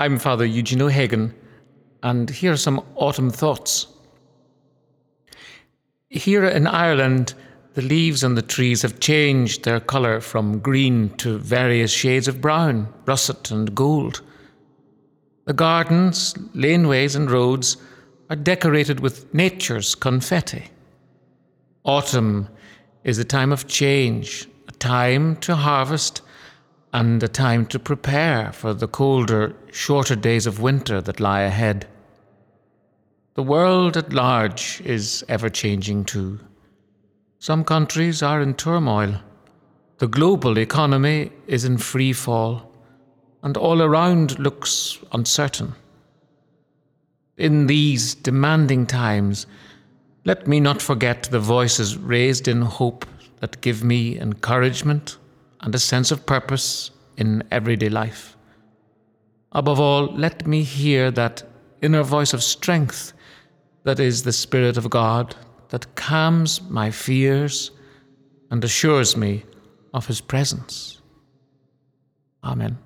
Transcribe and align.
I'm 0.00 0.18
Father 0.18 0.46
Eugene 0.46 0.80
O'Hagan, 0.80 1.34
and 2.02 2.30
here 2.30 2.52
are 2.52 2.56
some 2.56 2.82
autumn 2.94 3.28
thoughts. 3.28 3.86
Here 6.08 6.46
in 6.46 6.66
Ireland, 6.66 7.34
the 7.74 7.82
leaves 7.82 8.24
on 8.24 8.34
the 8.34 8.40
trees 8.40 8.80
have 8.80 8.98
changed 8.98 9.62
their 9.62 9.78
colour 9.78 10.22
from 10.22 10.60
green 10.60 11.10
to 11.18 11.36
various 11.36 11.92
shades 11.92 12.28
of 12.28 12.40
brown, 12.40 12.90
russet, 13.04 13.50
and 13.50 13.74
gold. 13.74 14.22
The 15.44 15.52
gardens, 15.52 16.32
laneways, 16.54 17.14
and 17.14 17.30
roads 17.30 17.76
are 18.30 18.36
decorated 18.36 19.00
with 19.00 19.34
nature's 19.34 19.94
confetti. 19.94 20.68
Autumn 21.84 22.48
is 23.04 23.18
a 23.18 23.24
time 23.24 23.52
of 23.52 23.66
change, 23.66 24.48
a 24.66 24.72
time 24.72 25.36
to 25.40 25.56
harvest, 25.56 26.19
and 26.92 27.22
a 27.22 27.28
time 27.28 27.66
to 27.66 27.78
prepare 27.78 28.52
for 28.52 28.74
the 28.74 28.88
colder, 28.88 29.54
shorter 29.70 30.16
days 30.16 30.46
of 30.46 30.60
winter 30.60 31.00
that 31.00 31.20
lie 31.20 31.42
ahead. 31.42 31.86
The 33.34 33.42
world 33.42 33.96
at 33.96 34.12
large 34.12 34.80
is 34.84 35.24
ever 35.28 35.48
changing 35.48 36.04
too. 36.04 36.40
Some 37.38 37.64
countries 37.64 38.22
are 38.22 38.40
in 38.40 38.54
turmoil. 38.54 39.20
The 39.98 40.08
global 40.08 40.58
economy 40.58 41.30
is 41.46 41.64
in 41.64 41.78
free 41.78 42.12
fall, 42.12 42.72
and 43.42 43.56
all 43.56 43.80
around 43.80 44.38
looks 44.38 44.98
uncertain. 45.12 45.74
In 47.36 47.66
these 47.66 48.14
demanding 48.14 48.86
times, 48.86 49.46
let 50.24 50.46
me 50.46 50.60
not 50.60 50.82
forget 50.82 51.22
the 51.24 51.40
voices 51.40 51.96
raised 51.96 52.48
in 52.48 52.62
hope 52.62 53.06
that 53.38 53.60
give 53.62 53.82
me 53.82 54.18
encouragement 54.18 55.16
and 55.62 55.74
a 55.74 55.78
sense 55.78 56.10
of 56.10 56.26
purpose 56.26 56.90
in 57.16 57.42
everyday 57.50 57.88
life. 57.88 58.36
Above 59.52 59.80
all, 59.80 60.06
let 60.14 60.46
me 60.46 60.62
hear 60.62 61.10
that 61.10 61.42
inner 61.82 62.02
voice 62.02 62.32
of 62.32 62.42
strength 62.42 63.12
that 63.84 63.98
is 63.98 64.22
the 64.22 64.32
Spirit 64.32 64.76
of 64.76 64.90
God 64.90 65.34
that 65.70 65.94
calms 65.94 66.60
my 66.62 66.90
fears 66.90 67.70
and 68.50 68.62
assures 68.64 69.16
me 69.16 69.44
of 69.94 70.06
His 70.06 70.20
presence. 70.20 71.00
Amen. 72.44 72.78